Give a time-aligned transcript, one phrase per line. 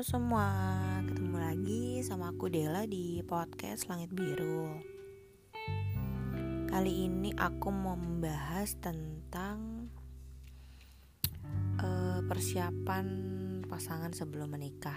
[0.00, 0.48] Semua,
[1.04, 4.80] ketemu lagi sama aku Dela di podcast Langit Biru.
[6.72, 9.92] Kali ini aku mau membahas tentang
[11.84, 13.04] uh, persiapan
[13.68, 14.96] pasangan sebelum menikah.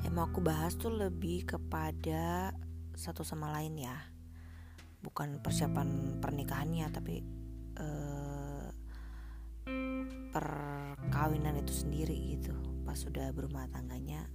[0.00, 2.56] Yang mau aku bahas tuh lebih kepada
[2.96, 4.08] satu sama lain ya,
[5.04, 7.20] bukan persiapan pernikahannya, tapi
[7.76, 8.72] uh,
[10.32, 14.26] perkawinan itu sendiri gitu pas sudah berumah tangganya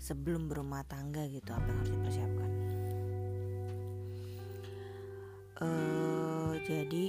[0.00, 2.50] sebelum berumah tangga gitu apa yang harus dipersiapkan
[5.60, 7.04] uh, jadi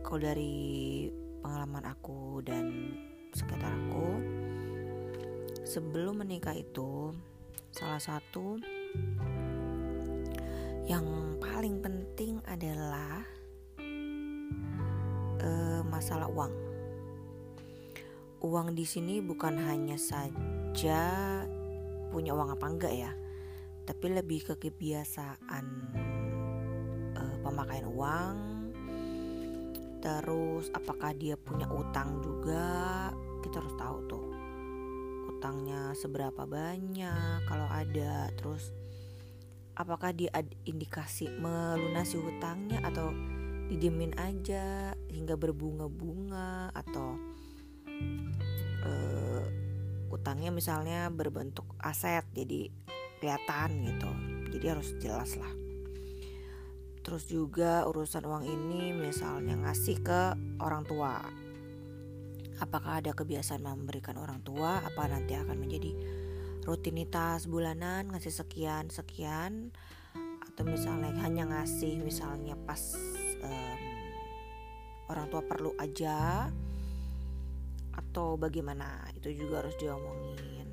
[0.00, 0.56] kalau dari
[1.44, 2.96] pengalaman aku dan
[3.36, 4.08] sekitar aku
[5.68, 7.12] sebelum menikah itu
[7.76, 8.56] salah satu
[10.88, 11.04] yang
[11.44, 13.20] paling penting adalah
[16.02, 16.71] masalah uang.
[18.42, 20.98] Uang di sini bukan hanya saja
[22.10, 23.14] punya uang apa enggak ya,
[23.86, 25.64] tapi lebih ke kebiasaan
[27.14, 28.36] uh, pemakaian uang.
[30.02, 33.14] Terus apakah dia punya utang juga?
[33.46, 34.26] Kita harus tahu tuh
[35.30, 38.26] utangnya seberapa banyak kalau ada.
[38.34, 38.74] Terus
[39.78, 40.34] apakah dia
[40.66, 43.14] indikasi melunasi hutangnya atau
[43.70, 47.14] didiemin aja hingga berbunga-bunga atau
[48.84, 49.44] uh,
[50.12, 52.68] utangnya misalnya berbentuk aset jadi
[53.22, 54.10] kelihatan gitu.
[54.52, 55.52] Jadi harus jelas lah.
[57.02, 60.20] Terus juga urusan uang ini misalnya ngasih ke
[60.62, 61.18] orang tua.
[62.62, 64.78] Apakah ada kebiasaan memberikan orang tua?
[64.86, 65.90] Apa nanti akan menjadi
[66.62, 68.06] rutinitas bulanan?
[68.14, 69.74] Ngasih sekian sekian.
[70.46, 72.94] Atau misalnya hanya ngasih misalnya pas
[73.42, 73.78] um,
[75.10, 76.46] orang tua perlu aja
[78.12, 79.08] atau bagaimana?
[79.16, 80.68] Itu juga harus diomongin.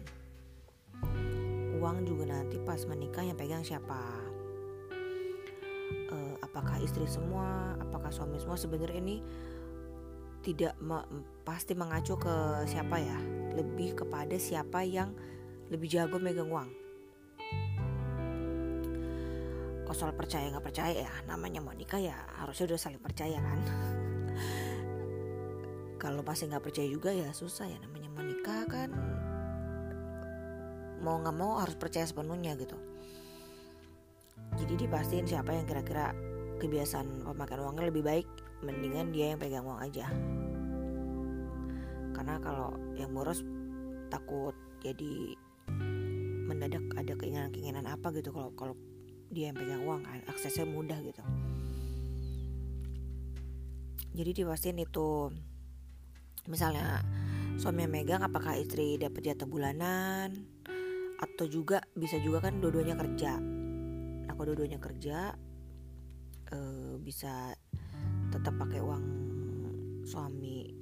[1.80, 3.96] Uang juga nanti pas menikah yang pegang siapa?
[6.12, 7.80] Uh, apakah istri semua?
[7.80, 8.60] Apakah suami semua?
[8.60, 9.24] Sebenarnya ini
[10.44, 11.00] tidak me
[11.48, 13.16] pasti mengacu ke siapa ya?
[13.56, 15.16] Lebih kepada siapa yang
[15.72, 16.70] lebih jago megang uang.
[19.88, 21.14] Kalau soal percaya nggak percaya ya?
[21.24, 23.60] Namanya mau nikah ya harusnya udah saling percaya kan
[26.00, 28.90] kalau masih nggak percaya juga ya susah ya namanya mau nikah kan
[31.04, 32.76] mau nggak mau harus percaya sepenuhnya gitu.
[34.60, 36.12] Jadi dipastiin siapa yang kira-kira
[36.60, 38.28] kebiasaan pemakaian uangnya lebih baik
[38.64, 40.12] mendingan dia yang pegang uang aja.
[42.12, 43.44] Karena kalau yang boros
[44.12, 45.36] takut jadi
[46.50, 48.76] mendadak ada keinginan-keinginan apa gitu kalau kalau
[49.32, 51.24] dia yang pegang uang kan aksesnya mudah gitu.
[54.20, 55.32] Jadi dipastiin itu
[56.50, 57.06] misalnya
[57.62, 60.34] suami yang megang apakah istri dapat jatah bulanan?
[61.22, 63.38] Atau juga bisa juga kan dua-duanya kerja?
[64.26, 65.38] Nah kalau dua-duanya kerja
[66.50, 66.58] e,
[66.98, 67.54] bisa
[68.34, 69.06] tetap pakai uang
[70.10, 70.74] suami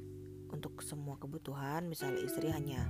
[0.53, 1.91] untuk semua kebutuhan.
[1.91, 2.87] Misalnya istri hanya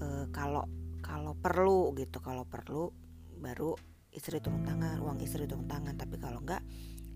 [0.00, 0.66] e, kalau
[0.98, 2.90] kalau perlu gitu kalau perlu
[3.38, 3.78] baru
[4.10, 5.94] istri turun tangan uang istri turun tangan.
[5.94, 6.64] Tapi kalau enggak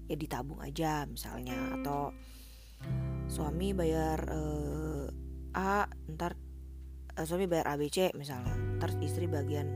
[0.07, 1.81] ya ditabung aja misalnya.
[1.81, 2.13] Atau
[3.33, 5.07] suami bayar uh,
[5.53, 6.37] A ntar
[7.17, 8.57] uh, suami bayar ABC misalnya.
[8.81, 9.69] Ntar istri bagian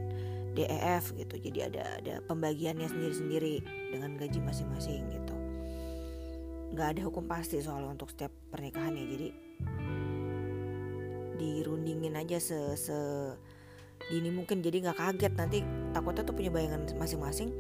[0.56, 1.37] DEF gitu.
[1.37, 3.61] Jadi ada ada pembagiannya sendiri-sendiri
[3.93, 5.34] dengan gaji masing-masing gitu.
[6.72, 9.28] Nggak ada hukum pasti soal untuk setiap pernikahan ya jadi
[11.37, 12.97] dirundingin aja se, se
[14.09, 14.65] dini mungkin.
[14.65, 15.33] Jadi nggak kaget.
[15.37, 15.59] Nanti
[15.93, 17.53] takutnya tuh punya bayangan masing-masing.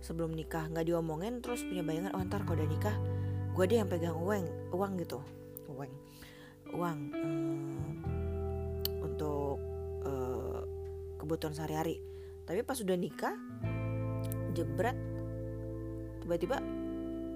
[0.00, 2.96] Sebelum nikah nggak diomongin terus punya bayangan oh ntar kalau udah nikah
[3.60, 5.20] gue deh yang pegang uang uang gitu.
[5.68, 5.92] Uang.
[6.72, 8.00] Uang um,
[9.04, 9.60] untuk
[10.00, 10.64] uh,
[11.20, 12.00] kebutuhan sehari-hari.
[12.48, 13.36] Tapi pas sudah nikah
[14.56, 14.96] jebret
[16.24, 16.56] tiba-tiba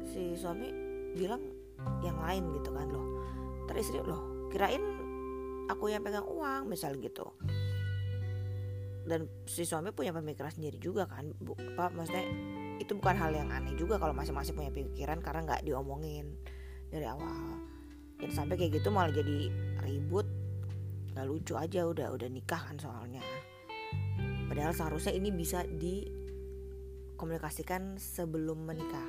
[0.08, 0.72] si suami
[1.12, 1.44] bilang
[2.00, 3.20] yang lain gitu kan loh.
[3.68, 4.80] Teristri loh kirain
[5.68, 7.36] aku yang pegang uang misal gitu.
[9.04, 12.24] Dan si suami punya pemikiran sendiri juga kan bu, apa maksudnya
[12.82, 16.34] itu bukan hal yang aneh juga kalau masing-masing punya pikiran karena nggak diomongin
[16.90, 17.58] dari awal.
[18.18, 19.50] Dan sampai kayak gitu malah jadi
[19.82, 20.26] ribut.
[21.14, 23.22] Nggak lucu aja udah udah nikah kan soalnya.
[24.50, 29.08] Padahal seharusnya ini bisa dikomunikasikan sebelum menikah.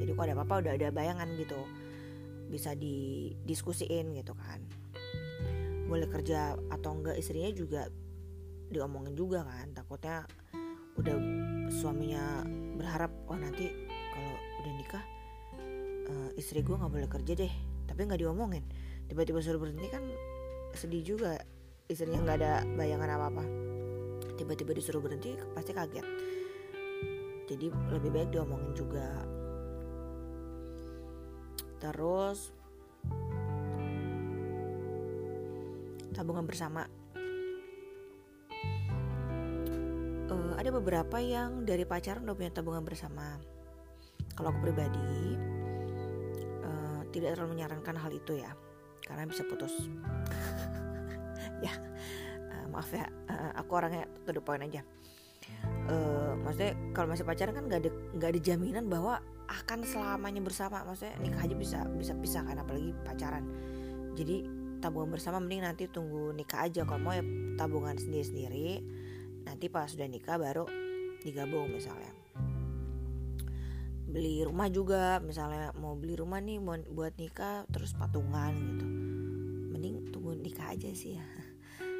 [0.00, 1.66] Jadi kok ada apa-apa udah ada bayangan gitu.
[2.50, 4.60] Bisa didiskusiin gitu kan.
[5.88, 7.88] Boleh kerja atau enggak istrinya juga
[8.72, 9.74] diomongin juga kan.
[9.76, 10.26] Takutnya
[10.98, 11.14] udah
[11.70, 12.42] suaminya
[12.80, 13.68] berharap oh nanti
[14.10, 14.34] kalau
[14.64, 15.04] udah nikah
[16.08, 17.52] uh, istri gue nggak boleh kerja deh.
[17.84, 18.64] Tapi nggak diomongin.
[19.04, 20.02] Tiba-tiba suruh berhenti kan
[20.72, 21.36] sedih juga.
[21.90, 23.44] Istrinya nggak ada bayangan apa apa
[24.40, 26.06] tiba-tiba disuruh berhenti pasti kaget.
[27.44, 29.04] Jadi lebih baik diomongin juga.
[31.76, 32.56] Terus
[36.16, 36.88] tabungan bersama
[40.60, 43.40] ada beberapa yang dari pacaran udah punya tabungan bersama.
[44.36, 45.40] Kalau aku pribadi
[46.60, 48.52] uh, tidak terlalu menyarankan hal itu ya
[49.08, 49.72] karena bisa putus.
[51.60, 51.76] Ya
[52.52, 54.80] uh, maaf ya uh, aku orangnya to the aja.
[55.88, 60.80] Uh, maksudnya kalau masih pacaran kan nggak ada nggak ada jaminan bahwa akan selamanya bersama.
[60.88, 63.44] Maksudnya nikah aja bisa bisa pisah kan apalagi pacaran.
[64.16, 64.48] Jadi
[64.80, 66.88] tabungan bersama mending nanti tunggu nikah aja.
[66.88, 67.24] Kalau mau ya
[67.60, 68.68] tabungan sendiri sendiri
[69.44, 70.64] nanti pas sudah nikah baru
[71.20, 72.12] digabung misalnya.
[74.10, 76.58] Beli rumah juga misalnya mau beli rumah nih
[76.90, 78.86] buat nikah terus patungan gitu.
[79.70, 81.26] Mending tunggu nikah aja sih ya.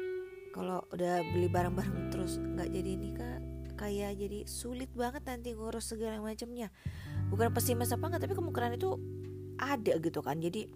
[0.55, 3.35] Kalau udah beli barang-barang terus nggak jadi nikah
[3.79, 6.67] kayak jadi sulit banget nanti ngurus segala macamnya.
[7.31, 8.99] Bukan pesimis apa enggak tapi kemungkinan itu
[9.55, 10.43] ada gitu kan.
[10.43, 10.67] Jadi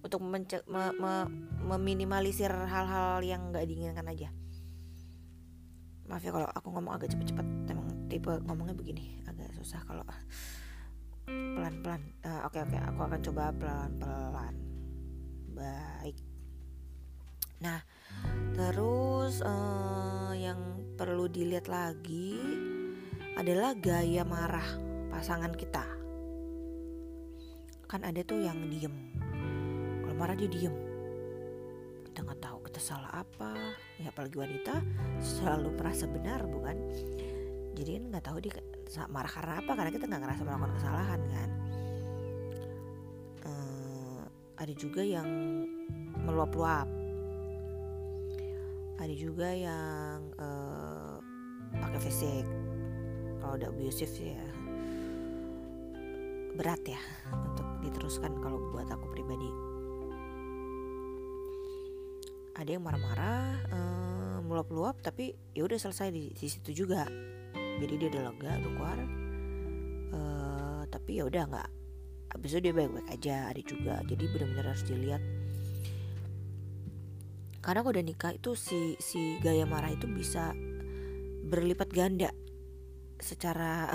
[0.00, 1.28] untuk me- me-
[1.60, 4.32] meminimalisir hal-hal yang nggak diinginkan aja
[6.10, 7.46] maaf ya kalau aku ngomong agak cepet-cepet.
[7.70, 10.02] Emang tipe ngomongnya begini agak susah kalau
[11.30, 12.02] pelan-pelan.
[12.26, 12.76] Uh, oke oke.
[12.90, 14.54] Aku akan coba pelan-pelan.
[15.54, 16.18] Baik.
[17.62, 17.78] Nah
[18.58, 20.58] terus uh, yang
[20.98, 22.36] perlu dilihat lagi
[23.38, 24.66] adalah gaya marah
[25.14, 25.86] pasangan kita.
[27.86, 28.92] Kan ada tuh yang diem.
[30.02, 30.74] Kalau marah dia diem.
[32.10, 33.50] Kita nggak tahu kita salah apa.
[33.98, 34.78] Ya apalagi wanita
[35.18, 36.78] selalu merasa benar bukan?
[37.74, 38.54] Jadi kan nggak tahu dia
[39.10, 41.50] marah karena apa karena kita nggak ngerasa melakukan kesalahan kan?
[43.42, 44.22] Uh,
[44.54, 45.26] ada juga yang
[46.22, 46.86] meluap-luap.
[49.02, 51.18] Ada juga yang uh,
[51.74, 52.46] pakai fisik
[53.42, 54.46] kalau udah abusive ya
[56.54, 57.00] berat ya
[57.32, 59.69] untuk diteruskan kalau buat aku pribadi
[62.56, 67.06] ada yang marah-marah uh, meluap-luap tapi ya udah selesai di, di situ juga.
[67.54, 68.98] Jadi dia udah lega udah keluar.
[70.10, 71.70] Uh, tapi ya udah nggak
[72.30, 73.94] habis itu dia baik-baik aja ada juga.
[74.06, 75.22] Jadi benar-benar harus dilihat.
[77.60, 80.56] Karena kalau udah nikah itu si si gaya marah itu bisa
[81.46, 82.32] berlipat ganda
[83.20, 83.92] secara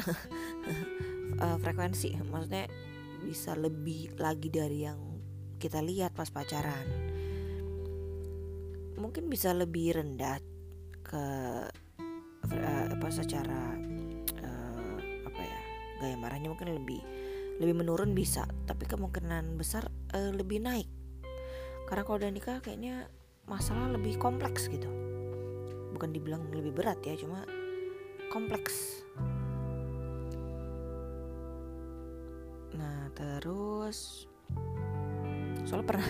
[1.41, 2.15] uh, frekuensi.
[2.21, 2.69] Maksudnya
[3.25, 5.01] bisa lebih lagi dari yang
[5.57, 7.14] kita lihat pas pacaran
[8.95, 10.39] mungkin bisa lebih rendah
[11.05, 11.25] ke
[12.51, 13.75] uh, apa secara
[14.41, 14.95] uh,
[15.27, 15.59] apa ya
[16.01, 17.01] gaya marahnya mungkin lebih
[17.59, 20.89] lebih menurun bisa tapi kemungkinan besar uh, lebih naik.
[21.85, 23.07] Karena kalau udah nikah kayaknya
[23.45, 24.89] masalah lebih kompleks gitu.
[25.93, 27.45] Bukan dibilang lebih berat ya cuma
[28.33, 29.05] kompleks.
[32.75, 34.27] Nah terus
[35.63, 36.05] soal pernah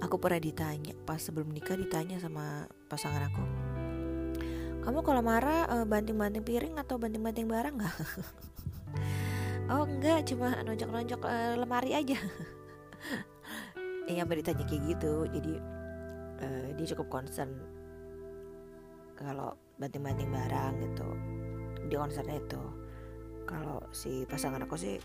[0.00, 3.44] aku pernah ditanya pas sebelum nikah ditanya sama pasangan aku.
[4.86, 7.96] Kamu kalau marah uh, banting-banting piring atau banting-banting barang nggak?
[9.66, 12.14] Oh enggak cuma nonjok-nonjok uh, lemari aja.
[14.06, 15.26] Yang beritanya kayak gitu.
[15.26, 15.54] Jadi
[16.38, 17.50] uh, dia cukup concern
[19.18, 21.08] kalau banting-banting barang gitu.
[21.90, 22.62] Dia concernnya itu.
[23.42, 25.02] Kalau si pasangan aku sih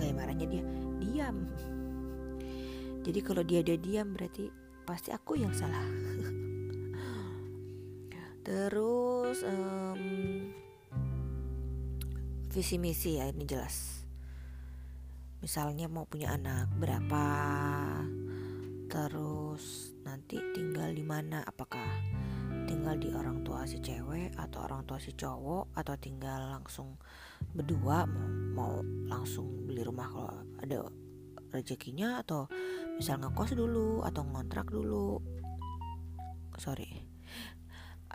[0.00, 0.64] gaya marahnya dia
[0.96, 1.44] diam
[3.06, 4.50] jadi kalau dia dia diam berarti
[4.82, 5.86] pasti aku yang salah.
[8.46, 10.02] Terus um,
[12.50, 14.02] visi misi ya ini jelas.
[15.38, 17.22] Misalnya mau punya anak berapa
[18.90, 21.46] terus nanti tinggal di mana?
[21.46, 21.86] Apakah
[22.66, 26.98] tinggal di orang tua si cewek atau orang tua si cowok atau tinggal langsung
[27.54, 28.72] berdua mau, mau
[29.06, 31.05] langsung beli rumah kalau ada
[31.56, 32.46] rezekinya atau
[33.00, 35.20] misal ngekos dulu atau ngontrak dulu.
[36.60, 36.88] Sorry.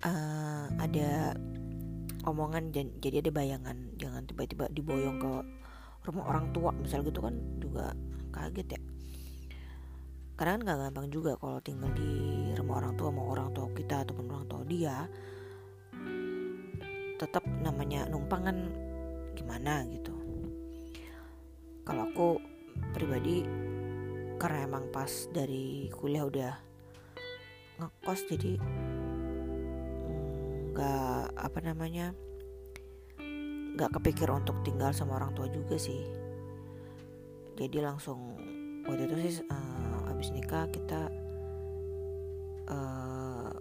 [0.02, 1.38] Uh, ada
[2.26, 5.34] omongan jadi ada bayangan jangan tiba-tiba diboyong ke
[6.10, 7.94] rumah orang tua misal gitu kan juga
[8.34, 8.82] kaget ya.
[10.38, 12.10] Karena kan gak gampang juga kalau tinggal di
[12.58, 15.06] rumah orang tua mau orang tua kita ataupun orang tua dia
[17.22, 18.58] tetap namanya numpang kan
[19.38, 20.18] gimana gitu.
[21.86, 22.42] Kalau aku
[22.92, 23.46] pribadi
[24.42, 26.54] karena emang pas dari kuliah udah
[27.78, 28.58] ngekos jadi
[30.72, 32.16] nggak apa namanya
[33.76, 36.04] nggak kepikir untuk tinggal sama orang tua juga sih.
[37.56, 38.36] Jadi langsung
[38.88, 41.08] waktu itu sih uh, habis nikah kita
[42.68, 43.52] uh,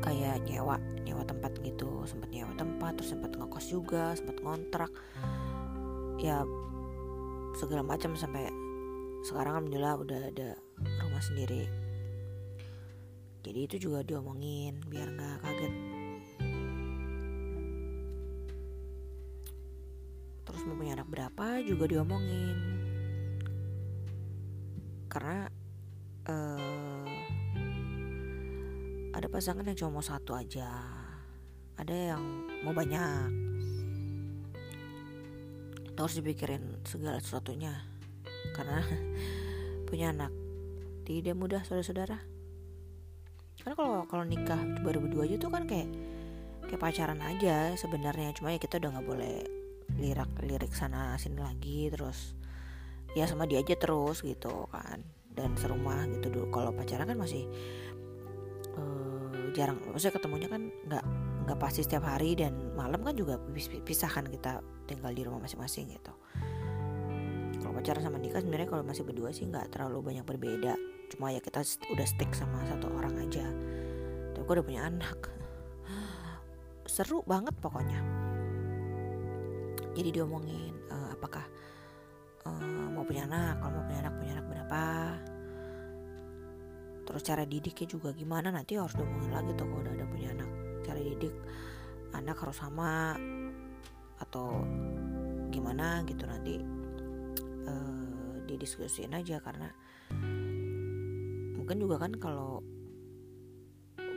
[0.00, 2.04] kayak nyewa nyewa tempat gitu.
[2.08, 4.92] Sempat nyewa tempat terus sempat ngekos juga sempat ngontrak.
[6.20, 6.44] Ya
[7.60, 8.48] segala macam sampai
[9.20, 10.56] sekarang alhamdulillah udah ada
[11.04, 11.68] rumah sendiri.
[13.44, 15.74] Jadi itu juga diomongin biar nggak kaget.
[20.48, 22.56] Terus mau punya anak berapa juga diomongin.
[25.12, 25.44] Karena
[26.32, 27.12] uh,
[29.12, 30.72] ada pasangan yang cuma mau satu aja.
[31.76, 32.24] Ada yang
[32.64, 33.39] mau banyak
[36.04, 37.72] harus dipikirin segala sesuatunya.
[38.56, 38.80] Karena
[39.88, 40.32] punya anak.
[41.04, 42.18] Tidak mudah saudara-saudara.
[43.60, 45.92] Karena kalau kalau nikah baru berdua aja tuh kan kayak
[46.68, 48.32] kayak pacaran aja sebenarnya.
[48.32, 49.34] Cuma ya kita udah nggak boleh
[50.00, 51.92] lirik lirik sana sini lagi.
[51.92, 52.34] Terus
[53.12, 55.04] ya sama dia aja terus gitu kan.
[55.30, 56.32] Dan serumah gitu.
[56.32, 57.44] Dulu kalau pacaran kan masih
[58.78, 59.76] uh, jarang.
[59.92, 61.04] Maksudnya ketemunya kan nggak
[61.44, 63.40] nggak pasti setiap hari dan malam kan juga
[63.84, 66.12] pisahkan kita tinggal di rumah masing-masing gitu.
[67.60, 70.74] Kalau pacaran sama nikah sebenarnya kalau masih berdua sih nggak terlalu banyak berbeda.
[71.12, 73.44] Cuma ya kita udah stick sama satu orang aja.
[74.34, 75.18] Tapi gue udah punya anak.
[76.94, 78.00] Seru banget pokoknya.
[79.94, 81.44] Jadi diomongin uh, apakah
[82.46, 84.82] uh, mau punya anak kalau mau punya anak punya anak berapa?
[87.10, 88.54] Terus cara didiknya juga gimana?
[88.54, 90.59] Nanti harus diomongin lagi tuh kalau udah ada punya anak
[90.90, 91.34] cara didik
[92.10, 93.14] anak harus sama
[94.18, 94.66] atau
[95.54, 96.58] gimana gitu nanti
[97.70, 99.70] uh, didiskusiin aja karena
[101.54, 102.58] mungkin juga kan kalau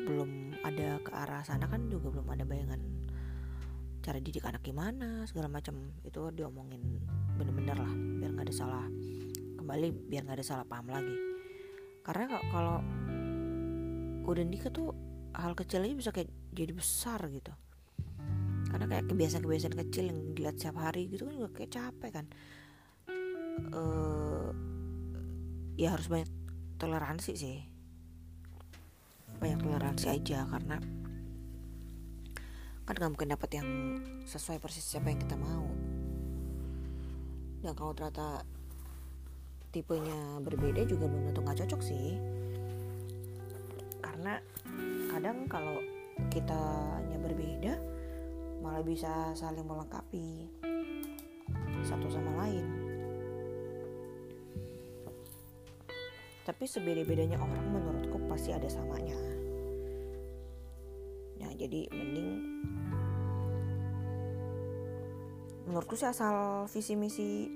[0.03, 2.82] belum ada ke arah sana kan juga belum ada bayangan
[4.03, 5.96] cara didik anak gimana segala macam.
[6.03, 6.84] Itu diomongin
[7.39, 8.86] bener-bener lah biar nggak ada salah
[9.56, 11.15] kembali biar nggak ada salah paham lagi.
[12.03, 12.84] Karena kalau
[14.27, 14.92] udah nikah tuh
[15.32, 17.51] hal kecil aja bisa kayak jadi besar gitu.
[18.69, 22.25] Karena kayak kebiasaan-kebiasaan kecil yang dilihat setiap hari gitu kan juga kayak capek kan.
[23.69, 24.50] Uh,
[25.77, 26.29] ya harus banyak
[26.81, 27.57] toleransi sih.
[29.38, 30.77] Banyak toleransi aja karena
[32.83, 33.69] kan nggak mungkin dapat yang
[34.25, 35.69] sesuai persis siapa yang kita mau.
[37.63, 38.43] Dan kalau ternyata
[39.72, 42.17] tipenya berbeda juga belum tentu nggak cocok sih.
[44.03, 44.41] Karena
[45.13, 45.92] kadang kalau
[46.33, 47.77] kitanya berbeda
[48.65, 50.49] malah bisa saling melengkapi
[51.85, 52.65] satu sama lain.
[56.43, 59.15] Tapi sebeda-bedanya orang menurutku pasti ada samanya.
[61.37, 62.29] Nah jadi mending
[65.69, 67.51] menurutku sih asal visi misi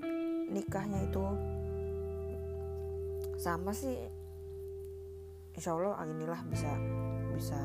[0.48, 1.24] nikahnya itu
[3.36, 3.94] sama sih
[5.52, 6.72] insya Allah inilah bisa
[7.36, 7.60] bisa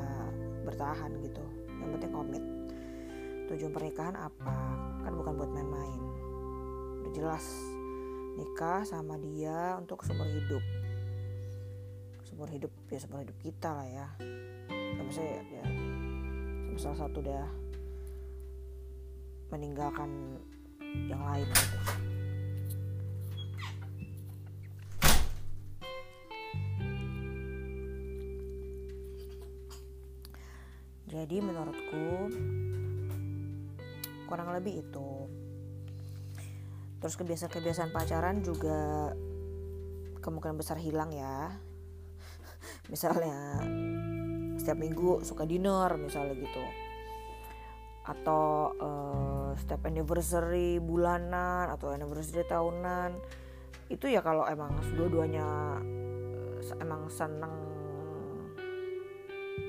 [0.64, 1.44] bertahan gitu.
[1.80, 2.44] Yang penting komit.
[3.52, 4.56] Tujuan pernikahan apa?
[5.04, 6.00] Kan bukan buat main-main.
[7.04, 7.44] Udah jelas.
[8.34, 10.64] Nikah sama dia untuk seumur hidup.
[12.26, 14.06] Seumur hidup ya seumur hidup kita lah ya.
[14.72, 15.64] Ya maksudnya ya, ya.
[16.74, 17.46] Salah satu udah
[19.54, 20.10] meninggalkan
[21.06, 21.78] yang lain gitu
[31.34, 32.30] jadi menurutku
[34.30, 35.26] kurang lebih itu.
[37.02, 39.10] Terus kebiasaan-kebiasaan pacaran juga
[40.22, 41.58] kemungkinan besar hilang ya.
[42.94, 43.66] Misalnya
[44.62, 46.62] setiap minggu suka dinner misalnya gitu.
[48.06, 53.18] Atau uh, setiap anniversary bulanan atau anniversary tahunan.
[53.90, 55.82] Itu ya kalau emang dua-duanya
[56.62, 57.50] uh, emang seneng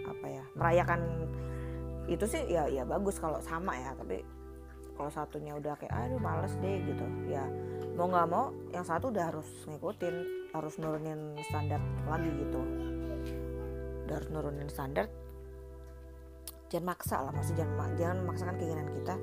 [0.06, 1.02] apa ya merayakan
[2.06, 4.22] itu sih ya ya bagus kalau sama ya tapi
[4.96, 7.06] kalau satunya udah kayak aduh males deh gitu.
[7.28, 7.44] Ya
[8.00, 10.16] mau nggak mau yang satu udah harus ngikutin
[10.56, 12.62] harus nurunin standar lagi gitu.
[14.08, 15.12] Udah harus nurunin standar.
[16.72, 19.16] Jangan maksa lah maksud jangan jangan memaksakan keinginan kita.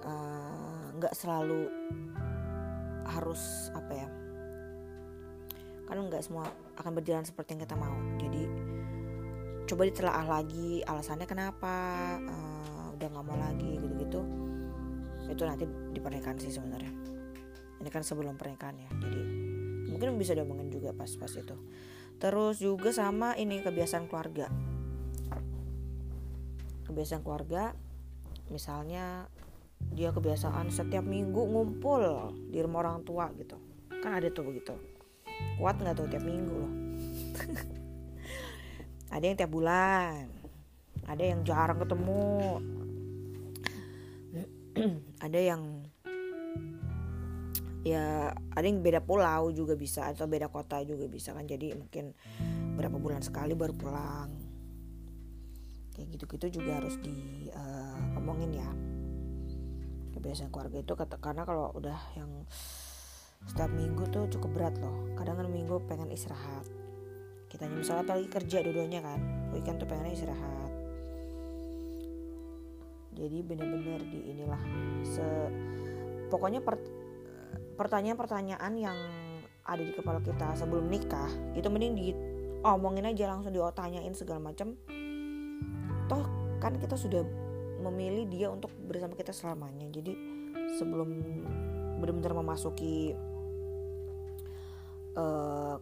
[0.00, 1.60] Eh, nggak uh, selalu
[3.10, 4.08] harus apa ya
[5.90, 6.46] kan nggak semua
[6.78, 7.96] akan berjalan seperti yang kita mau.
[8.22, 8.42] Jadi
[9.70, 11.74] coba ditelaah lagi alasannya kenapa
[12.26, 14.20] uh, udah nggak mau lagi gitu-gitu.
[15.30, 15.62] Itu nanti
[15.94, 16.90] di pernikahan sih sebenarnya.
[17.78, 19.22] Ini kan sebelum pernikahan ya jadi
[19.94, 21.54] mungkin bisa diomongin juga pas-pas itu.
[22.18, 24.50] Terus juga sama ini kebiasaan keluarga.
[26.90, 27.70] Kebiasaan keluarga
[28.50, 29.30] misalnya
[29.94, 33.54] dia kebiasaan setiap minggu ngumpul di rumah orang tua gitu.
[34.02, 34.74] Kan ada tuh begitu.
[35.62, 36.72] Kuat nggak tuh tiap minggu loh
[39.10, 40.30] ada yang tiap bulan.
[41.10, 42.62] Ada yang jarang ketemu.
[45.26, 45.62] Ada yang
[47.80, 51.44] ya ada yang beda pulau juga bisa atau beda kota juga bisa kan.
[51.44, 52.14] Jadi mungkin
[52.78, 54.30] berapa bulan sekali baru pulang.
[55.92, 58.70] Kayak gitu-gitu juga harus diomongin uh, ya.
[60.16, 62.30] Kebiasaan keluarga itu karena kalau udah yang
[63.48, 65.12] setiap minggu tuh cukup berat loh.
[65.18, 66.68] Kadang kan minggu pengen istirahat
[67.60, 69.20] kita misalnya apalagi kerja dua-duanya kan.
[69.52, 70.72] Weekend tuh pengen istirahat.
[73.12, 74.62] Jadi bener-bener di inilah.
[75.04, 75.20] Se
[76.32, 76.80] pokoknya per,
[77.76, 78.96] pertanyaan-pertanyaan yang
[79.68, 84.72] ada di kepala kita sebelum nikah itu mending diomongin aja langsung diotanyain segala macam
[86.08, 86.24] toh
[86.64, 87.22] kan kita sudah
[87.84, 89.84] memilih dia untuk bersama kita selamanya.
[89.92, 90.16] Jadi
[90.80, 91.12] sebelum
[92.00, 93.12] benar-benar memasuki
[95.12, 95.76] uh,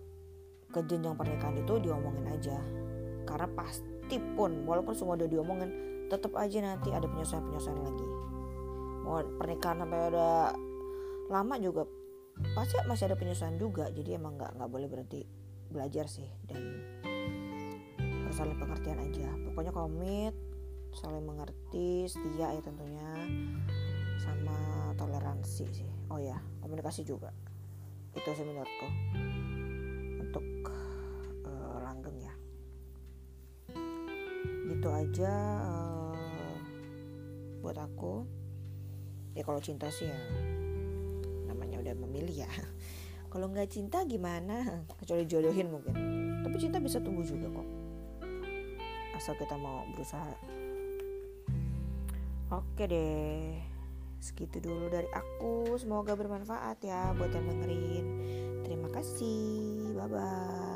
[0.79, 2.55] ke jenjang pernikahan itu diomongin aja.
[3.27, 5.71] Karena pasti pun walaupun semua udah diomongin
[6.07, 8.07] tetap aja nanti ada penyesuaian-penyesuaian lagi.
[9.03, 10.55] Mau pernikahan sampai udah
[11.29, 11.83] lama juga
[12.55, 13.91] pasti masih ada penyesuaian juga.
[13.91, 15.27] Jadi emang nggak nggak boleh berhenti
[15.69, 16.31] belajar sih.
[16.47, 16.63] Dan
[17.99, 19.29] harus saling pengertian aja.
[19.51, 20.35] Pokoknya komit
[20.95, 23.11] saling mengerti setia ya tentunya.
[24.23, 25.91] Sama toleransi sih.
[26.09, 27.35] Oh ya komunikasi juga.
[28.15, 28.89] Itu sih menurutku
[34.79, 35.35] gitu aja
[35.67, 36.55] uh,
[37.67, 38.23] buat aku.
[39.35, 42.51] Ya kalau cinta sih ya udah memilih ya.
[43.33, 44.85] Kalau nggak cinta gimana?
[44.99, 45.95] Kecuali jodohin mungkin.
[46.45, 47.69] Tapi cinta bisa tumbuh juga kok.
[49.15, 50.33] Asal kita mau berusaha.
[52.49, 53.61] Oke deh
[54.19, 55.77] segitu dulu dari aku.
[55.77, 58.07] Semoga bermanfaat ya buat yang dengerin.
[58.65, 59.93] Terima kasih.
[59.93, 60.68] Bye bye